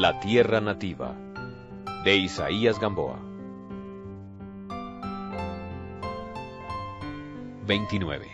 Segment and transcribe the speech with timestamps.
[0.00, 1.14] La tierra nativa,
[2.04, 3.18] de Isaías Gamboa.
[7.66, 8.26] 29.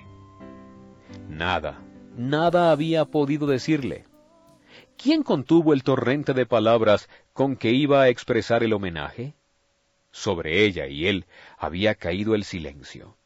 [1.29, 1.83] Nada,
[2.17, 4.05] nada había podido decirle.
[4.97, 9.35] ¿Quién contuvo el torrente de palabras con que iba a expresar el homenaje?
[10.13, 11.27] Sobre ella y él
[11.59, 13.17] había caído el silencio,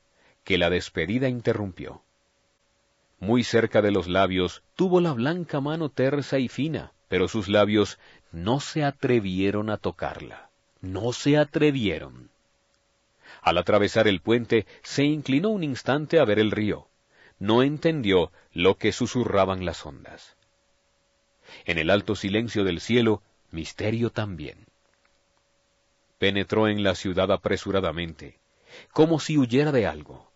[0.44, 2.04] que la despedida interrumpió.
[3.18, 7.98] Muy cerca de los labios tuvo la blanca mano tersa y fina, pero sus labios
[8.32, 10.50] no se atrevieron a tocarla.
[10.80, 12.30] No se atrevieron.
[13.42, 16.88] Al atravesar el puente, se inclinó un instante a ver el río.
[17.38, 20.36] No entendió lo que susurraban las ondas.
[21.64, 24.66] En el alto silencio del cielo, misterio también.
[26.18, 28.38] Penetró en la ciudad apresuradamente,
[28.92, 30.30] como si huyera de algo.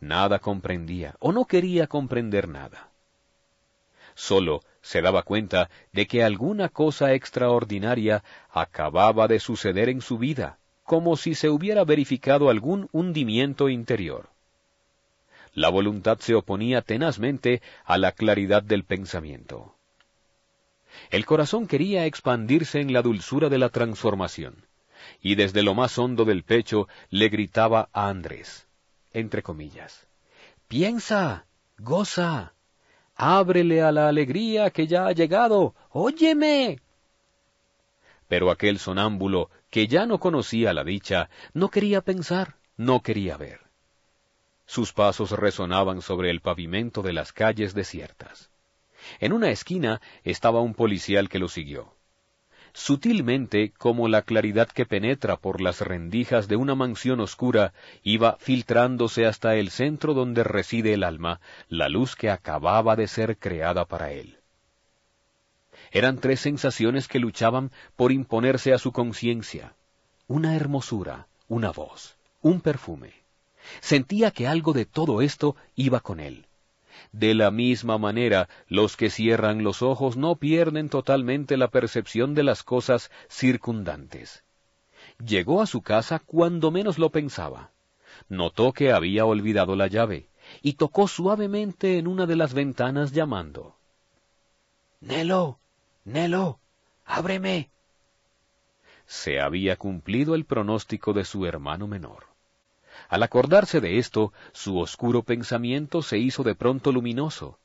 [0.00, 2.89] Nada comprendía o no quería comprender nada.
[4.14, 10.58] Solo se daba cuenta de que alguna cosa extraordinaria acababa de suceder en su vida,
[10.84, 14.28] como si se hubiera verificado algún hundimiento interior.
[15.54, 19.74] La voluntad se oponía tenazmente a la claridad del pensamiento.
[21.10, 24.66] El corazón quería expandirse en la dulzura de la transformación,
[25.20, 28.66] y desde lo más hondo del pecho le gritaba a Andrés,
[29.12, 30.06] entre comillas.
[30.68, 31.46] Piensa,
[31.78, 32.52] goza,
[33.20, 36.80] ábrele a la alegría que ya ha llegado, óyeme.
[38.28, 43.60] Pero aquel sonámbulo, que ya no conocía la dicha, no quería pensar, no quería ver.
[44.66, 48.50] Sus pasos resonaban sobre el pavimento de las calles desiertas.
[49.18, 51.94] En una esquina estaba un policial que lo siguió
[52.72, 59.26] sutilmente como la claridad que penetra por las rendijas de una mansión oscura, iba filtrándose
[59.26, 64.12] hasta el centro donde reside el alma, la luz que acababa de ser creada para
[64.12, 64.38] él.
[65.92, 69.74] Eran tres sensaciones que luchaban por imponerse a su conciencia.
[70.28, 73.12] Una hermosura, una voz, un perfume.
[73.80, 76.46] Sentía que algo de todo esto iba con él.
[77.12, 82.42] De la misma manera, los que cierran los ojos no pierden totalmente la percepción de
[82.42, 84.44] las cosas circundantes.
[85.24, 87.72] Llegó a su casa cuando menos lo pensaba.
[88.28, 90.28] Notó que había olvidado la llave,
[90.62, 93.76] y tocó suavemente en una de las ventanas llamando.
[95.00, 95.58] Nelo,
[96.04, 96.60] Nelo,
[97.04, 97.70] ábreme.
[99.06, 102.29] Se había cumplido el pronóstico de su hermano menor.
[103.10, 107.58] Al acordarse de esto, su oscuro pensamiento se hizo de pronto luminoso,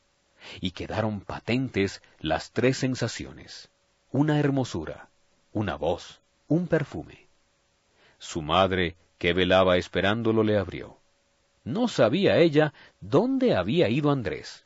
[0.59, 3.69] y quedaron patentes las tres sensaciones,
[4.11, 5.07] una hermosura,
[5.53, 7.27] una voz, un perfume.
[8.17, 10.97] Su madre, que velaba esperándolo, le abrió.
[11.63, 14.65] No sabía ella dónde había ido Andrés.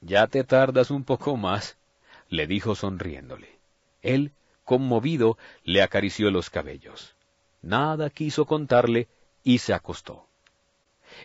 [0.00, 1.76] Ya te tardas un poco más,
[2.28, 3.58] le dijo sonriéndole.
[4.00, 4.30] Él,
[4.64, 7.16] conmovido, le acarició los cabellos
[7.62, 9.08] nada quiso contarle
[9.42, 10.28] y se acostó.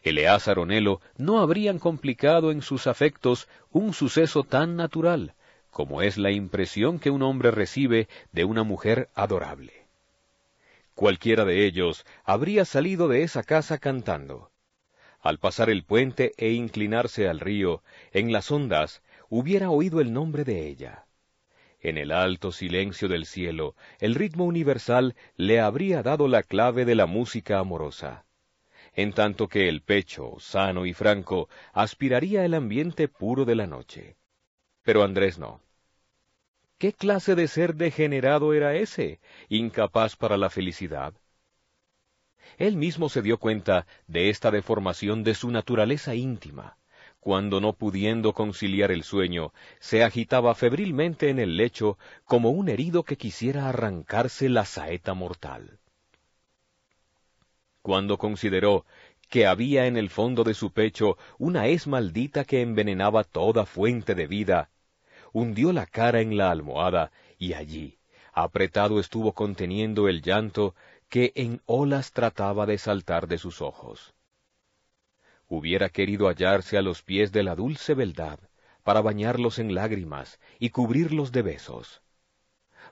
[0.04, 5.34] Eleazar Onelo no habrían complicado en sus afectos un suceso tan natural
[5.78, 9.86] como es la impresión que un hombre recibe de una mujer adorable.
[10.96, 14.50] Cualquiera de ellos habría salido de esa casa cantando.
[15.20, 20.44] Al pasar el puente e inclinarse al río, en las ondas, hubiera oído el nombre
[20.44, 21.06] de ella.
[21.80, 26.96] En el alto silencio del cielo, el ritmo universal le habría dado la clave de
[26.96, 28.26] la música amorosa,
[28.94, 34.18] en tanto que el pecho, sano y franco, aspiraría el ambiente puro de la noche.
[34.82, 35.62] Pero Andrés no.
[36.80, 41.14] ¿Qué clase de ser degenerado era ese, incapaz para la felicidad?
[42.58, 46.78] Él mismo se dio cuenta de esta deformación de su naturaleza íntima,
[47.20, 53.04] cuando no pudiendo conciliar el sueño, se agitaba febrilmente en el lecho como un herido
[53.04, 55.80] que quisiera arrancarse la saeta mortal.
[57.82, 58.86] Cuando consideró
[59.30, 64.16] que había en el fondo de su pecho una es maldita que envenenaba toda fuente
[64.16, 64.70] de vida,
[65.34, 68.00] hundió la cara en la almohada y allí,
[68.32, 70.76] apretado estuvo conteniendo el llanto
[71.10, 74.14] que en olas trataba de saltar de sus ojos
[75.48, 78.40] hubiera querido hallarse a los pies de la dulce beldad,
[78.84, 82.02] para bañarlos en lágrimas y cubrirlos de besos.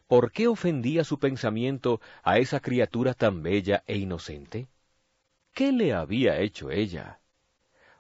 [0.08, 4.68] ¿Por qué ofendía su pensamiento a esa criatura tan bella e inocente?
[5.54, 7.20] ¿Qué le había hecho ella?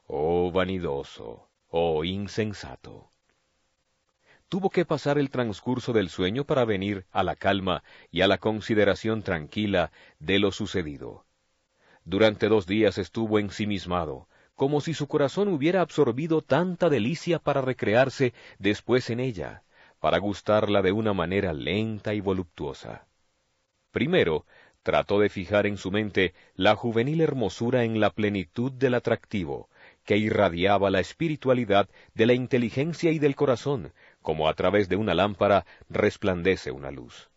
[0.08, 3.10] Oh vanidoso, oh insensato.
[4.50, 8.38] Tuvo que pasar el transcurso del sueño para venir a la calma y a la
[8.38, 11.26] consideración tranquila de lo sucedido.
[12.04, 18.34] Durante dos días estuvo ensimismado, como si su corazón hubiera absorbido tanta delicia para recrearse
[18.58, 19.64] después en ella,
[20.00, 23.06] para gustarla de una manera lenta y voluptuosa.
[23.92, 24.46] Primero,
[24.84, 29.70] trató de fijar en su mente la juvenil hermosura en la plenitud del atractivo,
[30.04, 35.16] que irradiaba la espiritualidad de la inteligencia y del corazón, como a través de una
[35.16, 37.30] lámpara resplandece una luz.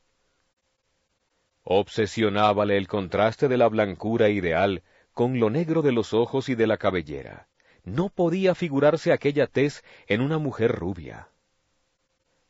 [1.62, 4.82] Obsesionábale el contraste de la blancura ideal
[5.18, 7.48] con lo negro de los ojos y de la cabellera.
[7.82, 11.28] No podía figurarse aquella tez en una mujer rubia.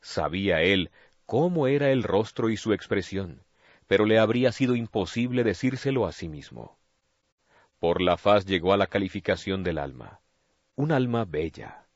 [0.01, 0.91] Sabía él
[1.25, 3.43] cómo era el rostro y su expresión,
[3.87, 6.77] pero le habría sido imposible decírselo a sí mismo.
[7.79, 10.21] Por la faz llegó a la calificación del alma,
[10.75, 11.87] un alma bella.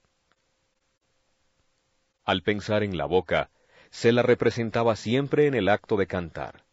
[2.23, 3.51] Al pensar en la boca,
[3.91, 6.65] se la representaba siempre en el acto de cantar,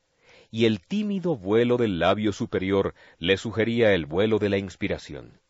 [0.50, 5.41] y el tímido vuelo del labio superior le sugería el vuelo de la inspiración.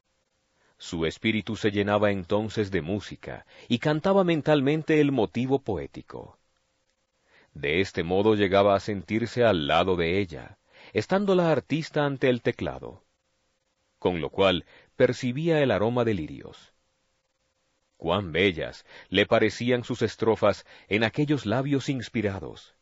[0.79, 6.39] Su espíritu se llenaba entonces de música y cantaba mentalmente el motivo poético.
[7.53, 10.59] De este modo llegaba a sentirse al lado de ella,
[10.93, 13.03] estando la artista ante el teclado
[14.01, 14.65] con lo cual
[14.97, 16.73] percibía el aroma de lirios.
[17.99, 22.75] Cuán bellas le parecían sus estrofas en aquellos labios inspirados.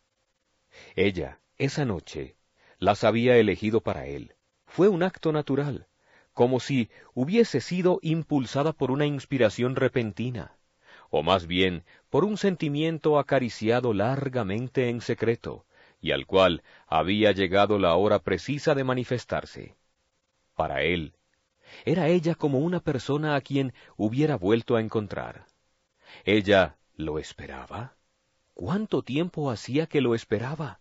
[0.95, 2.37] Ella, esa noche,
[2.79, 4.35] las había elegido para él.
[4.67, 5.89] Fue un acto natural,
[6.33, 10.57] como si hubiese sido impulsada por una inspiración repentina,
[11.11, 15.67] o más bien por un sentimiento acariciado largamente en secreto,
[16.01, 19.77] y al cual había llegado la hora precisa de manifestarse.
[20.55, 21.15] Para él,
[21.85, 25.47] era ella como una persona a quien hubiera vuelto a encontrar.
[26.25, 27.97] ¿Ella lo esperaba?
[28.55, 30.81] ¿Cuánto tiempo hacía que lo esperaba?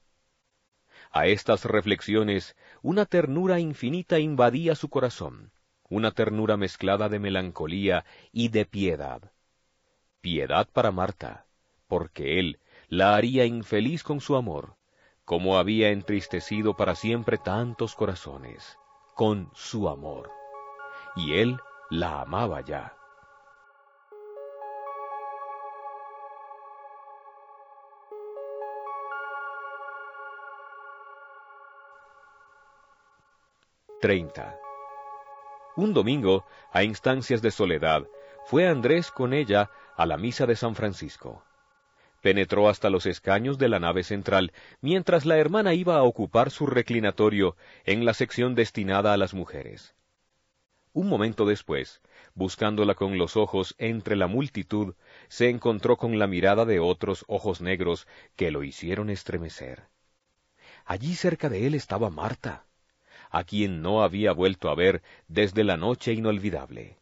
[1.18, 5.52] A estas reflexiones una ternura infinita invadía su corazón,
[5.90, 9.32] una ternura mezclada de melancolía y de piedad.
[10.22, 11.48] Piedad para Marta,
[11.88, 14.76] porque él la haría infeliz con su amor,
[15.26, 18.78] como había entristecido para siempre tantos corazones
[19.16, 20.30] con su amor.
[21.16, 21.58] Y él
[21.90, 22.97] la amaba ya.
[34.00, 34.60] Treinta.
[35.76, 38.06] Un domingo, a instancias de soledad,
[38.46, 41.44] fue Andrés con ella a la misa de San Francisco.
[42.22, 46.68] Penetró hasta los escaños de la nave central, mientras la hermana iba a ocupar su
[46.68, 47.56] reclinatorio
[47.86, 49.96] en la sección destinada a las mujeres.
[50.94, 52.04] Un momento después,
[52.36, 54.94] buscándola con los ojos entre la multitud,
[55.28, 59.88] se encontró con la mirada de otros ojos negros que lo hicieron estremecer.
[60.86, 62.67] Allí cerca de él estaba Marta,
[63.30, 66.98] a quien no había vuelto a ver desde la noche inolvidable.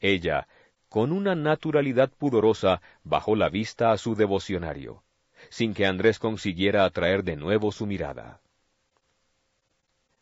[0.00, 0.48] Ella,
[0.88, 5.04] con una naturalidad pudorosa, bajó la vista a su devocionario,
[5.48, 8.40] sin que Andrés consiguiera atraer de nuevo su mirada.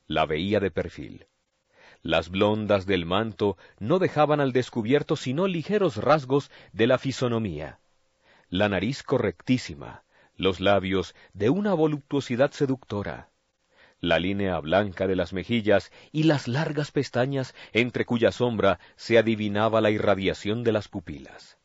[0.07, 1.27] La veía de perfil.
[2.03, 7.81] Las blondas del manto no dejaban al descubierto sino ligeros rasgos de la fisonomía.
[8.49, 10.05] La nariz correctísima,
[10.37, 13.29] los labios de una voluptuosidad seductora,
[14.01, 19.81] la línea blanca de las mejillas y las largas pestañas entre cuya sombra se adivinaba
[19.81, 21.59] la irradiación de las pupilas.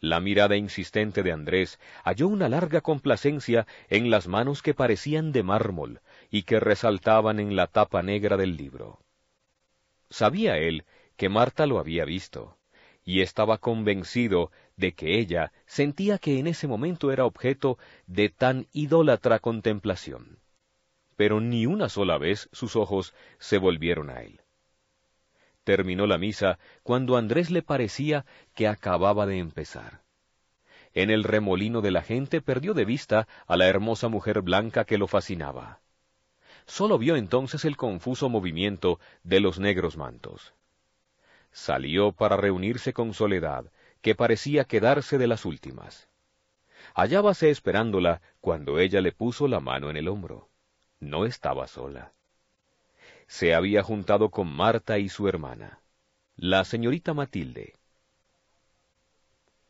[0.00, 5.42] La mirada insistente de Andrés halló una larga complacencia en las manos que parecían de
[5.42, 6.00] mármol
[6.30, 9.00] y que resaltaban en la tapa negra del libro.
[10.10, 10.84] Sabía él
[11.16, 12.58] que Marta lo había visto,
[13.04, 18.66] y estaba convencido de que ella sentía que en ese momento era objeto de tan
[18.72, 20.43] idólatra contemplación
[21.16, 24.40] pero ni una sola vez sus ojos se volvieron a él.
[25.64, 30.02] Terminó la misa cuando Andrés le parecía que acababa de empezar.
[30.92, 34.98] En el remolino de la gente perdió de vista a la hermosa mujer blanca que
[34.98, 35.80] lo fascinaba.
[36.66, 40.54] Solo vio entonces el confuso movimiento de los negros mantos.
[41.50, 43.70] Salió para reunirse con Soledad,
[44.02, 46.08] que parecía quedarse de las últimas.
[46.94, 50.48] Hallábase esperándola cuando ella le puso la mano en el hombro
[51.00, 52.12] no estaba sola.
[53.26, 55.80] Se había juntado con Marta y su hermana,
[56.36, 57.74] la señorita Matilde.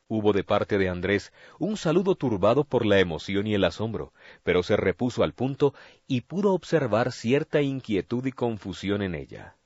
[0.07, 4.13] Hubo de parte de Andrés un saludo turbado por la emoción y el asombro,
[4.43, 5.75] pero se repuso al punto
[6.07, 9.57] y pudo observar cierta inquietud y confusión en ella.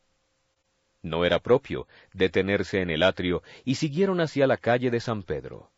[1.02, 5.70] No era propio detenerse en el atrio y siguieron hacia la calle de San Pedro.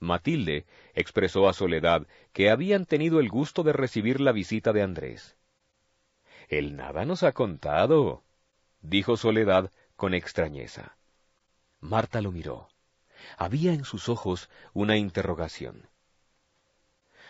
[0.00, 5.36] Matilde expresó a Soledad que habían tenido el gusto de recibir la visita de Andrés.
[6.48, 8.22] Él nada nos ha contado,
[8.80, 10.96] dijo Soledad con extrañeza.
[11.80, 12.68] Marta lo miró.
[13.36, 15.88] Había en sus ojos una interrogación.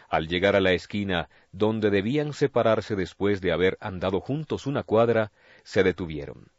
[0.08, 5.32] Al llegar a la esquina donde debían separarse después de haber andado juntos una cuadra,
[5.64, 6.50] se detuvieron.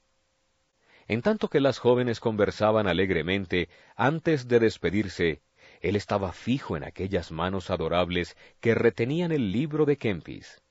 [1.07, 5.41] En tanto que las jóvenes conversaban alegremente, antes de despedirse,
[5.81, 10.61] él estaba fijo en aquellas manos adorables que retenían el libro de Kempis,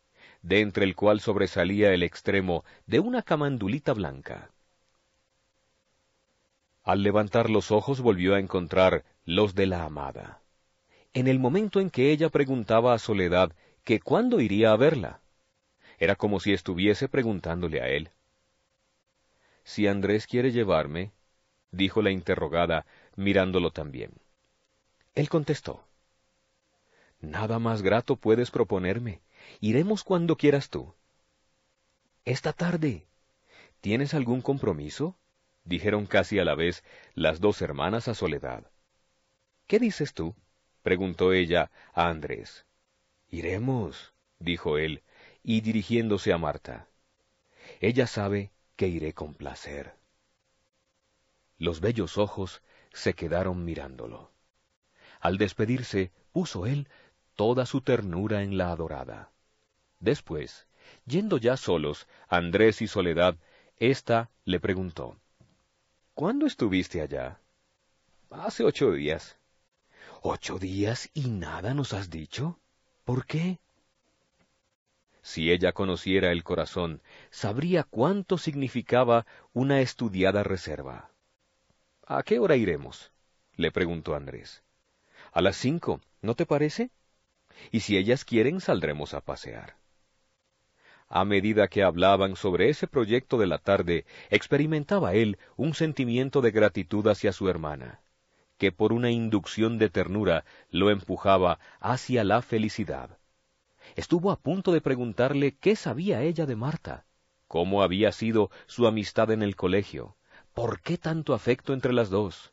[0.42, 4.50] de entre el cual sobresalía el extremo de una camandulita blanca.
[6.84, 10.40] Al levantar los ojos volvió a encontrar los de la amada.
[11.12, 13.52] En el momento en que ella preguntaba a Soledad
[13.84, 15.20] que cuándo iría a verla,
[15.98, 18.10] era como si estuviese preguntándole a él.
[19.64, 21.12] Si Andrés quiere llevarme,
[21.72, 22.86] dijo la interrogada,
[23.16, 24.12] mirándolo también.
[25.18, 25.84] Él contestó,
[27.18, 29.20] Nada más grato puedes proponerme.
[29.58, 30.94] Iremos cuando quieras tú.
[32.24, 33.08] Esta tarde.
[33.80, 35.18] ¿Tienes algún compromiso?
[35.64, 36.84] dijeron casi a la vez
[37.14, 38.70] las dos hermanas a Soledad.
[39.66, 40.36] ¿Qué dices tú?
[40.82, 42.64] preguntó ella a Andrés.
[43.28, 45.02] Iremos, dijo él,
[45.42, 46.86] y dirigiéndose a Marta.
[47.80, 49.96] Ella sabe que iré con placer.
[51.56, 54.37] Los bellos ojos se quedaron mirándolo.
[55.20, 56.88] Al despedirse, puso él
[57.34, 59.30] toda su ternura en la adorada.
[60.00, 60.66] Después,
[61.06, 63.36] yendo ya solos, Andrés y Soledad,
[63.78, 65.18] ésta le preguntó,
[66.14, 67.40] ¿Cuándo estuviste allá?
[68.30, 69.38] Hace ocho días.
[70.22, 72.58] ¿Ocho días y nada nos has dicho?
[73.04, 73.60] ¿Por qué?
[75.22, 81.10] Si ella conociera el corazón, sabría cuánto significaba una estudiada reserva.
[82.06, 83.12] ¿A qué hora iremos?
[83.54, 84.62] le preguntó Andrés.
[85.38, 86.90] A las cinco, ¿no te parece?
[87.70, 89.76] Y si ellas quieren, saldremos a pasear.
[91.08, 96.50] A medida que hablaban sobre ese proyecto de la tarde, experimentaba él un sentimiento de
[96.50, 98.00] gratitud hacia su hermana,
[98.56, 103.16] que por una inducción de ternura lo empujaba hacia la felicidad.
[103.94, 107.06] Estuvo a punto de preguntarle qué sabía ella de Marta,
[107.46, 110.16] cómo había sido su amistad en el colegio,
[110.52, 112.52] por qué tanto afecto entre las dos,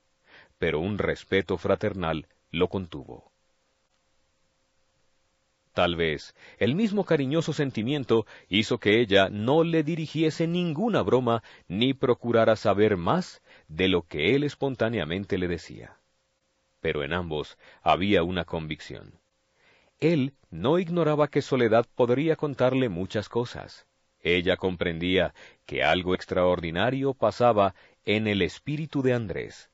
[0.60, 3.32] pero un respeto fraternal lo contuvo.
[5.76, 11.94] Tal vez el mismo cariñoso sentimiento hizo que ella no le dirigiese ninguna broma ni
[11.94, 15.98] procurara saber más de lo que él espontáneamente le decía.
[16.80, 19.20] Pero en ambos había una convicción.
[20.00, 23.86] Él no ignoraba que Soledad podría contarle muchas cosas.
[24.22, 25.34] Ella comprendía
[25.66, 27.76] que algo extraordinario pasaba
[28.06, 29.70] en el espíritu de Andrés,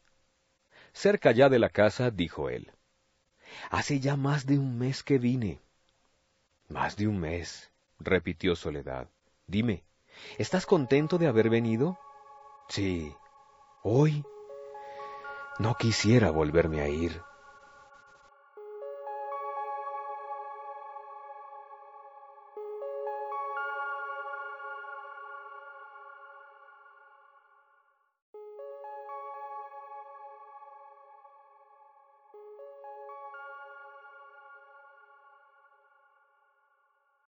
[0.93, 2.71] Cerca ya de la casa, dijo él.
[3.69, 5.59] Hace ya más de un mes que vine.
[6.69, 9.09] Más de un mes, repitió Soledad.
[9.47, 9.83] Dime,
[10.37, 11.97] ¿estás contento de haber venido?
[12.69, 13.13] Sí.
[13.83, 14.23] ¿Hoy?
[15.59, 17.21] No quisiera volverme a ir.